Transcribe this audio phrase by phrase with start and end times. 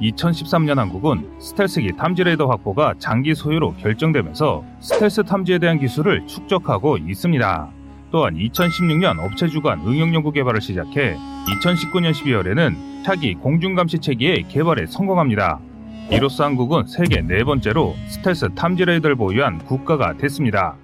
[0.00, 7.70] 2013년 한국은 스텔스기 탐지 레이더 확보가 장기 소요로 결정되면서 스텔스 탐지에 대한 기술을 축적하고 있습니다.
[8.10, 11.16] 또한 2016년 업체 주관 응용 연구 개발을 시작해
[11.62, 15.60] 2019년 12월에는 차기 공중 감시 체계의 개발에 성공합니다.
[16.10, 20.76] 이로써 한국은 세계 네 번째로 스텔스 탐지 레이더를 보유한 국가가 됐습니다.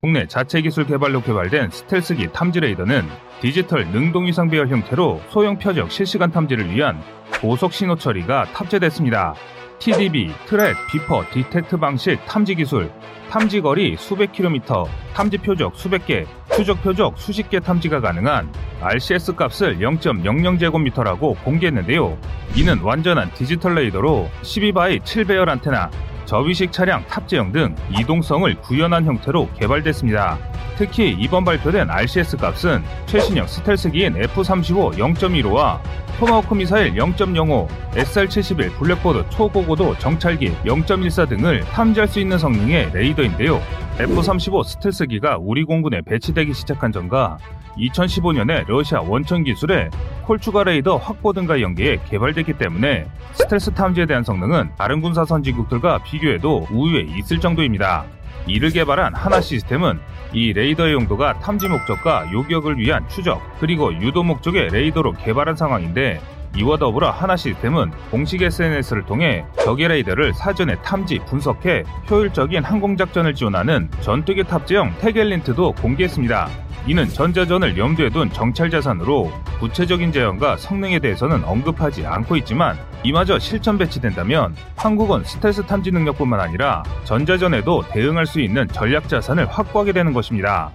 [0.00, 3.02] 국내 자체 기술 개발로 개발된 스텔스기 탐지 레이더는
[3.40, 7.00] 디지털 능동위상 배열 형태로 소형 표적 실시간 탐지를 위한
[7.40, 9.34] 고속 신호 처리가 탑재됐습니다.
[9.78, 12.90] TBD, Track, Before, Detect 방식 탐지 기술,
[13.30, 19.36] 탐지 거리 수백 킬로미터, 탐지 표적 수백 개, 추적 표적 수십 개 탐지가 가능한 RCS
[19.36, 22.18] 값을 0.00제곱미터라고 공개했는데요.
[22.56, 25.90] 이는 완전한 디지털 레이더로 12 by 7 배열 안테나,
[26.28, 30.38] 접이식 차량 탑재형 등 이동성을 구현한 형태로 개발됐습니다.
[30.76, 35.80] 특히 이번 발표된 RCS 값은 최신형 스텔스기인 F-35 0.15와
[36.18, 43.62] 토마호크 미사일 0.05, SR-71 블랙버드 초고고도 정찰기 0.14 등을 탐지할 수 있는 성능의 레이더인데요.
[43.98, 47.38] F-35 스텔스기가 우리 공군에 배치되기 시작한 전인
[47.78, 49.90] 2015년에 러시아 원천 기술의
[50.24, 56.68] 콜추가 레이더 확보 등과 연계해 개발됐기 때문에 스텔스 탐지에 대한 성능은 다른 군사 선진국들과 비교해도
[56.70, 58.04] 우위에 있을 정도입니다.
[58.46, 59.98] 이를 개발한 한화 시스템은
[60.32, 66.20] 이 레이더의 용도가 탐지 목적과 요격을 위한 추적 그리고 유도 목적의 레이더로 개발한 상황인데
[66.56, 73.88] 이와 더불어 한화 시스템은 공식 SNS를 통해 적의 레이더를 사전에 탐지 분석해 효율적인 항공작전을 지원하는
[74.00, 76.48] 전투기 탑재형 TAC-ELINT도 공개했습니다.
[76.86, 83.76] 이는 전자전을 염두에 둔 정찰 자산으로 구체적인 제형과 성능에 대해서는 언급하지 않고 있지만 이마저 실전
[83.76, 90.72] 배치된다면 한국은 스텔스 탐지 능력뿐만 아니라 전자전에도 대응할 수 있는 전략 자산을 확보하게 되는 것입니다.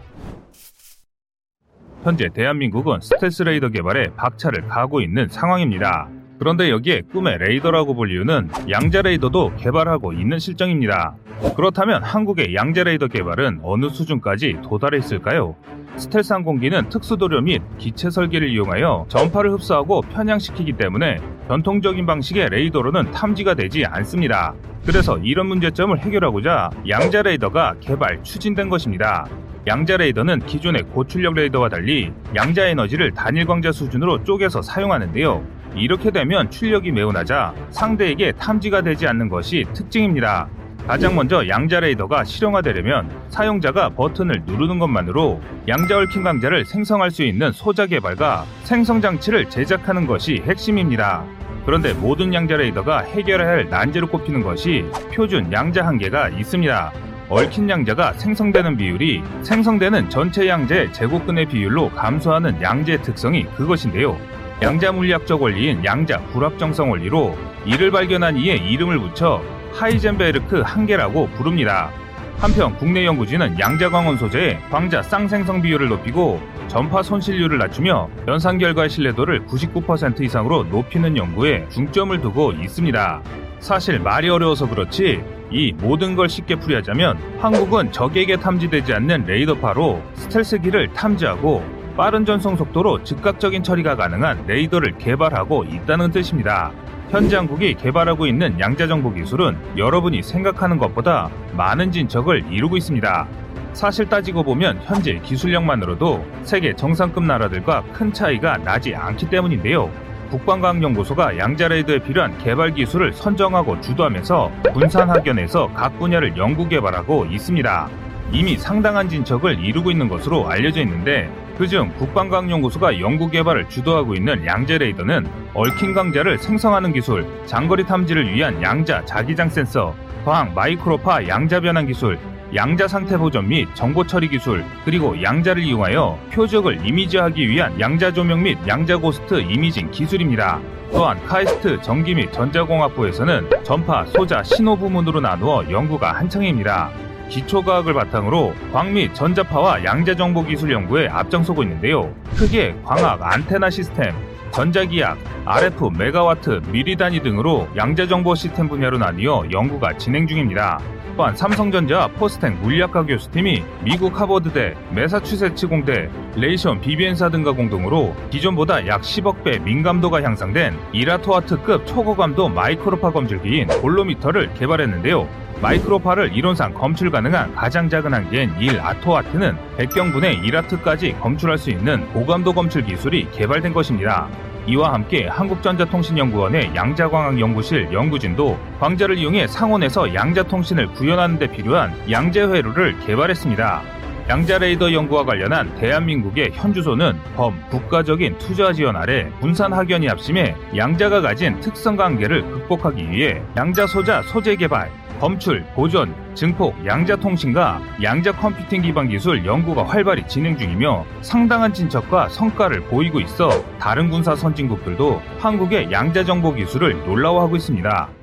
[2.04, 6.10] 현재 대한민국은 스텔스 레이더 개발에 박차를 가하고 있는 상황입니다.
[6.38, 11.16] 그런데 여기에 꿈의 레이더라고 볼 이유는 양자 레이더도 개발하고 있는 실정입니다.
[11.56, 15.56] 그렇다면 한국의 양자 레이더 개발은 어느 수준까지 도달했을까요?
[15.96, 23.54] 스텔스 항공기는 특수도료 및 기체 설계를 이용하여 전파를 흡수하고 편향시키기 때문에 전통적인 방식의 레이더로는 탐지가
[23.54, 24.54] 되지 않습니다.
[24.86, 29.26] 그래서 이런 문제점을 해결하고자 양자 레이더가 개발, 추진된 것입니다.
[29.66, 35.42] 양자 레이더는 기존의 고출력 레이더와 달리 양자 에너지를 단일 광자 수준으로 쪼개서 사용하는데요.
[35.76, 40.50] 이렇게 되면 출력이 매우 낮아 상대에게 탐지가 되지 않는 것이 특징입니다.
[40.86, 47.54] 가장 먼저 양자 레이더가 실용화되려면 사용자가 버튼을 누르는 것만으로 양자 얽힌 강자를 생성할 수 있는
[47.54, 51.24] 소자 개발과 생성 장치를 제작하는 것이 핵심입니다.
[51.66, 54.84] 그런데 모든 양자 레이더가 해결해야 할 난제로 꼽히는 것이
[55.16, 57.13] 표준 양자 한계가 있습니다.
[57.34, 64.16] 얽힌 양자가 생성되는 비율이 생성되는 전체 양자의 제곱근의 비율로 감소하는 양자의 특성이 그것인데요.
[64.62, 67.36] 양자 물리학적 원리인 양자 불합정성 원리로
[67.66, 69.42] 이를 발견한 이에 이름을 붙여
[69.74, 71.90] 하이젠베르크 한계라고 부릅니다.
[72.38, 79.48] 한편 국내 연구진은 양자광원 소재의 광자 쌍생성 비율을 높이고 전파 손실률을 낮추며 연산 결과의 신뢰도를
[79.48, 83.24] 99% 이상으로 높이는 연구에 중점을 두고 있습니다.
[83.64, 90.92] 사실 말이 어려워서 그렇지 이 모든 걸 쉽게 풀이하자면 한국은 적에게 탐지되지 않는 레이더파로 스텔스기를
[90.92, 91.64] 탐지하고
[91.96, 96.74] 빠른 전송 속도로 즉각적인 처리가 가능한 레이더를 개발하고 있다는 뜻입니다.
[97.10, 103.28] 현재 한국이 개발하고 있는 양자정보 기술은 여러분이 생각하는 것보다 많은 진척을 이루고 있습니다.
[103.72, 109.90] 사실 따지고 보면 현재 기술력만으로도 세계 정상급 나라들과 큰 차이가 나지 않기 때문인데요.
[110.30, 117.90] 국방과학연구소가 양자레이더에 필요한 개발 기술을 선정하고 주도하면서 군산학연에서 각 분야를 연구 개발하고 있습니다.
[118.32, 124.80] 이미 상당한 진척을 이루고 있는 것으로 알려져 있는데 그중 국방과학연구소가 연구 개발을 주도하고 있는 양자
[124.80, 129.94] 레이더는 얽힌 강자를 생성하는 기술, 장거리 탐지를 위한 양자 자기장 센서,
[130.26, 132.18] 광 마이크로파 양자 변환 기술,
[132.56, 138.44] 양자 상태 보존 및 정보 처리 기술, 그리고 양자를 이용하여 표적을 이미지하기 위한 양자 조명
[138.44, 140.60] 및 양자 ghost imaging 기술입니다.
[140.92, 146.92] 또한 카이스트 전기 및 전자공학부에서는 전파, 소자, 신호 부문으로 나누어 연구가 한창입니다.
[147.30, 152.14] 기초과학을 바탕으로 광 및 전자파와 양자정보 기술 연구에 앞장서고 있는데요.
[152.36, 154.14] 크게 광학 안테나 시스템,
[154.54, 160.80] 전자기학, RF 메가와트, 미리 단위 등으로 양자정보 시스템 분야로 나뉘어 연구가 진행 중입니다.
[161.18, 169.02] 또한 삼성전자 포스텍 물리학과 교수팀이 미국 하버드대, 메사추세츠 공대, 레이션 BBN사 등과 공동으로 기존보다 약
[169.02, 175.28] 10억 배 민감도가 향상된 이라토아트급 초고감도 마이크로파 검출기인 볼로미터를 개발했는데요.
[175.62, 182.54] 마이크로파를 이론상 검출 가능한 가장 작은 한계인 1 아토아트는 100경분의 1아트까지 검출할 수 있는 고감도
[182.54, 184.28] 검출 기술이 개발된 것입니다.
[184.66, 194.03] 이와 함께 한국전자통신연구원의 양자광학 연구실 연구진도 광자를 이용해 상온에서 양자통신을 구현하는 데 필요한 양재회로를 개발했습니다.
[194.30, 201.20] 양자 레이더 연구와 관련한 대한민국의 현주소는 범 국가적인 투자 지원 아래 군산 학연이 합심해 양자가
[201.20, 204.90] 가진 특성 관계를 극복하기 위해 양자 소자 소재 개발,
[205.20, 212.30] 검출, 보존, 증폭, 양자 통신과 양자 컴퓨팅 기반 기술 연구가 활발히 진행 중이며 상당한 진척과
[212.30, 218.23] 성과를 보이고 있어 다른 군사 선진국들도 한국의 양자 정보 기술을 놀라워하고 있습니다.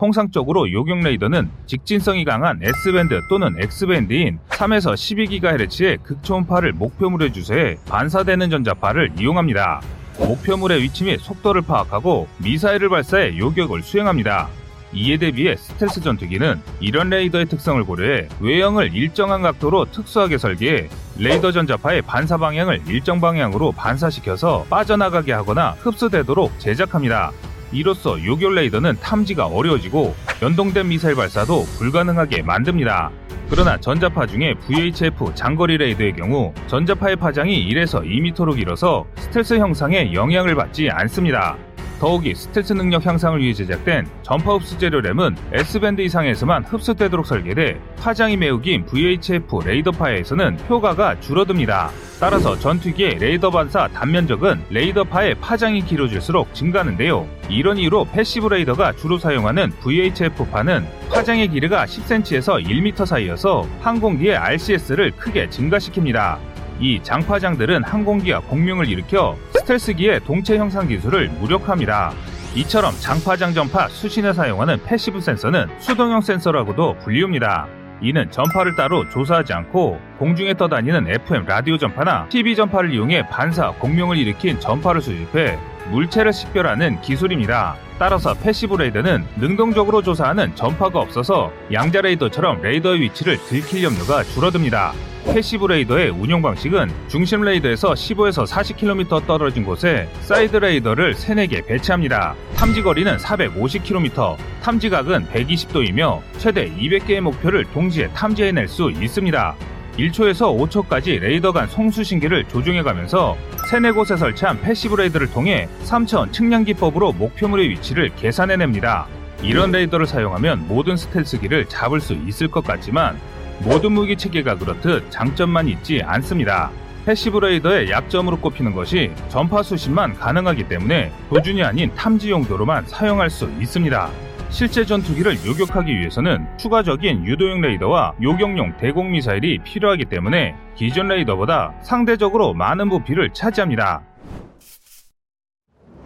[0.00, 9.12] 통상적으로 요격 레이더는 직진성이 강한 S밴드 또는 X밴드인 3에서 12GHz의 극초음파를 목표물에 주세해 반사되는 전자파를
[9.18, 9.82] 이용합니다.
[10.18, 14.48] 목표물의 위치 및 속도를 파악하고 미사일을 발사해 요격을 수행합니다.
[14.94, 20.88] 이에 대비해 스텔스 전투기는 이런 레이더의 특성을 고려해 외형을 일정한 각도로 특수하게 설계해
[21.18, 27.32] 레이더 전자파의 반사 방향을 일정 방향으로 반사시켜서 빠져나가게 하거나 흡수되도록 제작합니다.
[27.72, 33.10] 이로써 요격 레이더는 탐지가 어려워지고 연동된 미사일 발사도 불가능하게 만듭니다.
[33.48, 40.54] 그러나 전자파 중에 VHF 장거리 레이더의 경우 전자파의 파장이 1에서 2m로 길어서 스텔스 형상에 영향을
[40.54, 41.56] 받지 않습니다.
[42.00, 48.38] 더욱이 스텔스 능력 향상을 위해 제작된 전파 흡수 재료 RAM은 S밴드 이상에서만 흡수되도록 설계돼 파장이
[48.38, 51.90] 매우 긴 VHF 레이더파에서는 효과가 줄어듭니다.
[52.18, 57.28] 따라서 전투기의 레이더 반사 단면적은 레이더파의 파장이 길어질수록 증가하는데요.
[57.50, 65.48] 이런 이유로 passive 레이더가 주로 사용하는 VHF파는 파장의 길이가 10cm에서 1m 사이여서 항공기의 RCS를 크게
[65.48, 66.49] 증가시킵니다.
[66.80, 72.12] 이 장파장들은 항공기와 공명을 일으켜 스텔스기의 동체 형상 기술을 무력화합니다.
[72.54, 77.68] 이처럼 장파장 전파 수신에 사용하는 passive 센서는 수동형 센서라고도 불리웁니다.
[78.02, 84.16] 이는 전파를 따로 조사하지 않고 공중에 떠다니는 FM 라디오 전파나 TV 전파를 이용해 반사, 공명을
[84.16, 85.58] 일으킨 전파를 수집해
[85.90, 87.76] 물체를 식별하는 기술입니다.
[87.98, 94.94] 따라서 passive 레이더는 능동적으로 조사하는 전파가 없어서 양자 레이더처럼 레이더의 위치를 들킬 염려가 줄어듭니다.
[95.26, 102.34] passive 레이더의 운용 방식은 중심 레이더에서 15에서 40km 떨어진 곳에 사이드 레이더를 3, 4개 배치합니다.
[102.56, 109.56] 탐지 거리는 450km, 탐지각은 120도이며 최대 200개의 목표를 동시에 탐지해낼 수 있습니다.
[109.98, 113.36] 1초에서 5초까지 레이더 간 송수신기를 조종해가면서
[113.70, 119.06] 3, 4곳에 설치한 passive 레이더를 통해 3차원 측량 기법으로 목표물의 위치를 계산해냅니다.
[119.42, 123.18] 이런 레이더를 사용하면 모든 스텔스기를 잡을 수 있을 것 같지만
[123.62, 126.70] 모든 무기 체계가 그렇듯 장점만 있지 않습니다.
[127.04, 133.50] passive 레이더의 약점으로 꼽히는 것이 전파 수신만 가능하기 때문에 조준이 아닌 탐지 용도로만 사용할 수
[133.60, 134.10] 있습니다.
[134.50, 142.52] 실제 전투기를 요격하기 위해서는 추가적인 유도용 레이더와 요격용 대공 미사일이 필요하기 때문에 기존 레이더보다 상대적으로
[142.54, 144.02] 많은 부피를 차지합니다.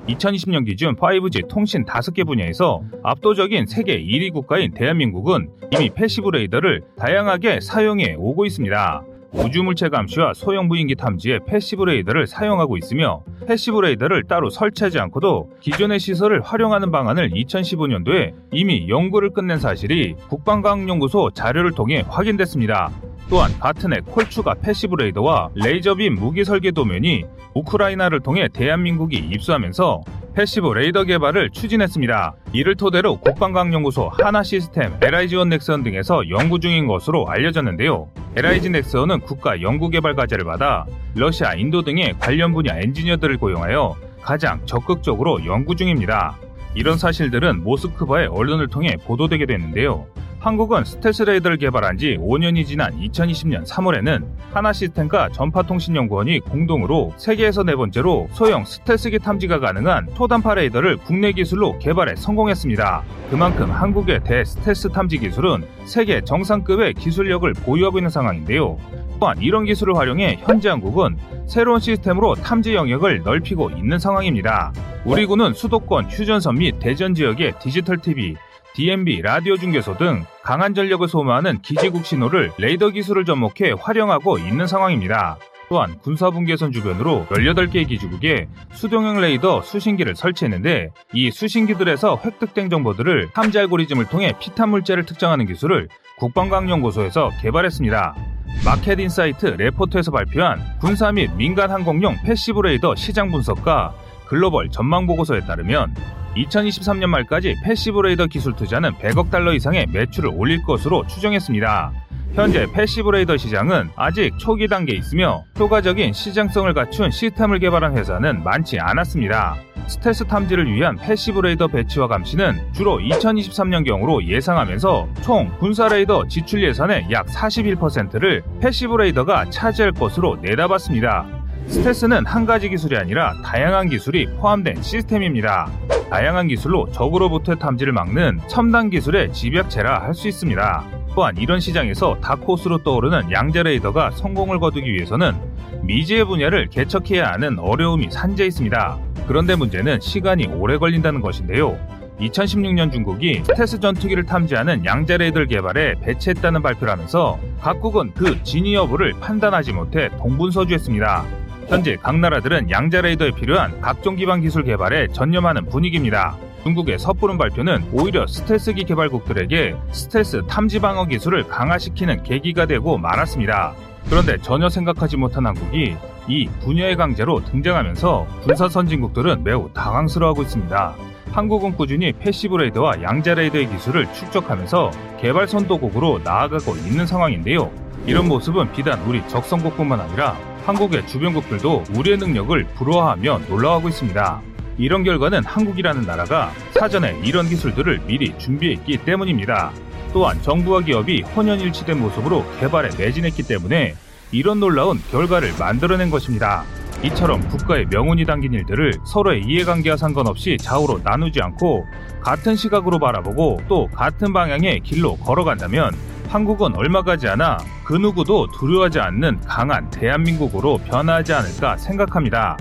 [0.09, 7.61] 2020년 기준 5G 통신 5개 분야에서 압도적인 세계 1위 국가인 대한민국은 이미 passive 레이더를 다양하게
[7.61, 9.05] 사용해 오고 있습니다.
[9.33, 15.99] 우주물체 감시와 소형 무인기 탐지에 passive 레이더를 사용하고 있으며 passive 레이더를 따로 설치하지 않고도 기존의
[15.99, 22.93] 시설을 활용하는 방안을 2015년도에 이미 연구를 끝낸 사실이 국방과학연구소 자료를 통해 확인됐습니다.
[23.29, 30.03] 또한 해 콜추가 passive 레이더와 레이저빔 무기 설계 도면이 우크라이나를 통해 대한민국이 입수하면서
[30.35, 32.35] passive 레이더 개발을 추진했습니다.
[32.53, 38.09] 이를 토대로 국방과학연구소 한화 시스템, LIG 넥스원 등에서 연구 중인 것으로 알려졌는데요.
[38.37, 45.45] LIG 넥스원은 국가 연구개발 과제를 받아 러시아, 인도 등의 관련 분야 엔지니어들을 고용하여 가장 적극적으로
[45.47, 46.37] 연구 중입니다.
[46.75, 50.07] 이런 사실들은 모스크바의 언론을 통해 보도되게 됐는데요.
[50.45, 58.29] 한국은 스텔스 레이더를 개발한 지 5년이 지난 2020년 3월에는 하나시스템과 전파통신연구원이 공동으로 세계에서 네 번째로
[58.33, 63.05] 소형 스텔스기 탐지가 가능한 초단파 레이더를 국내 기술로 개발에 성공했습니다.
[63.31, 68.77] 그만큼 한국의 대스텔스 탐지 기술은 세계 정상급의 기술력을 보유하고 있는 상황인데요.
[69.21, 71.17] 또한 이런 기술을 활용해 현재 한국은
[71.47, 74.73] 새로운 시스템으로 탐지 영역을 넓히고 있는 상황입니다.
[75.05, 78.37] 우리 군은 수도권 휴전선 및 대전 지역의 디지털 TV,
[78.75, 85.39] DMB, 라디오 중계소 등 강한 전력을 소모하는 기지국 신호를 레이더 기술을 접목해 활용하고 있는 상황입니다.
[85.69, 94.07] 또한 군사분계선 주변으로 18개의 기지국에 수동형 레이더 수신기를 설치했는데 이 수신기들에서 획득된 정보들을 탐지 알고리즘을
[94.07, 98.34] 통해 피탄 물체를 특정하는 기술을 국방과학연구소에서 개발했습니다.
[98.63, 103.95] 마켓 인사이트 레포트에서 발표한 군사 및 민간 항공용 passive 레이더 시장 분석과
[104.27, 105.95] 글로벌 전망 보고서에 따르면
[106.37, 111.93] 2023년 말까지 passive 레이더 기술 투자는 100억 달러 이상의 매출을 올릴 것으로 추정했습니다.
[112.33, 118.81] 현재 passive 레이더 시장은 아직 초기 단계에 있으며 효과적인 시장성을 갖춘 시스템을 개발한 회사는 많지
[118.81, 119.57] 않았습니다.
[119.87, 127.07] 스텔스 탐지를 위한 passive 레이더 배치와 감시는 주로 2023년경으로 예상하면서 총 군사 레이더 지출 예산의
[127.13, 131.27] 약 41%를 passive 레이더가 차지할 것으로 내다봤습니다.
[131.69, 135.71] 스텔스는 한 가지 기술이 아니라 다양한 기술이 포함된 시스템입니다.
[136.11, 141.04] 다양한 기술로 적으로부터 탐지를 막는 첨단 기술의 집약체라 할 수 있습니다.
[141.15, 145.35] 또한 이런 시장에서 다코스로 떠오르는 양자 레이더가 성공을 거두기 위해서는
[145.83, 148.99] 미지의 분야를 개척해야 하는 어려움이 산재 있습니다.
[149.27, 151.79] 그런데 문제는 시간이 오래 걸린다는 것인데요.
[152.21, 159.15] 2016년 중국이 스텔스 전투기를 탐지하는 양자 레이더를 개발해 배치했다는 발표를 하면서 각국은 그 진위 여부를
[159.21, 161.25] 판단하지 못해 동분서주했습니다.
[161.69, 166.37] 현재 각 나라들은 양자 레이더에 필요한 각종 기반 기술 개발에 전념하는 분위기입니다.
[166.65, 173.75] 중국의 섣부른 발표는 오히려 스텔스기 개발국들에게 스텔스 탐지 방어 기술을 강화시키는 계기가 되고 말았습니다.
[174.09, 175.95] 그런데 전혀 생각하지 못한 한국이
[176.27, 180.95] 이 분야의 강자로 등장하면서 군사 선진국들은 매우 당황스러워하고 있습니다.
[181.33, 184.91] 한국은 꾸준히 passive 레이더와 양자 레이더의 기술을 축적하면서
[185.21, 187.71] 개발 선도국으로 나아가고 있는 상황인데요.
[188.07, 194.54] 이런 모습은 비단 우리 적성국뿐만 아니라 한국의 주변국들도 우리의 능력을 부러워하며 놀라워하고 있습니다.
[194.79, 199.73] 이런 결과는 한국이라는 나라가 사전에 이런 기술들을 미리 준비했기 때문입니다.
[200.13, 203.97] 또한 정부와 기업이 혼연일치된 모습으로 개발에 매진했기 때문에
[204.33, 206.65] 이런 놀라운 결과를 만들어낸 것입니다.
[207.03, 211.85] 이처럼 국가의 명운이 담긴 일들을 서로의 이해관계와 상관없이 좌우로 나누지 않고
[212.23, 215.93] 같은 시각으로 바라보고 또 같은 방향의 길로 걸어간다면
[216.29, 222.57] 한국은 얼마 가지 않아 그 누구도 두려워하지 않는 강한 대한민국으로 변화하지 않을까 생각합니다.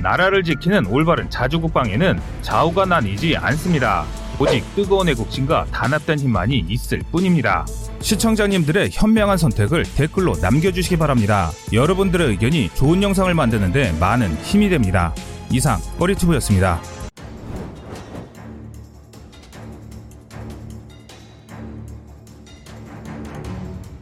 [0.00, 4.04] 나라를 지키는 올바른 자주국방에는 좌우가 나뉘지 않습니다.
[4.38, 7.64] 오직 뜨거운 애국심과 단합된 힘만이 있을 뿐입니다.
[8.00, 11.50] 시청자님들의 현명한 선택을 댓글로 남겨주시기 바랍니다.
[11.72, 15.14] 여러분들의 의견이 좋은 영상을 만드는데 많은 힘이 됩니다.
[15.50, 16.80] 이상 꺼리튜브였습니다.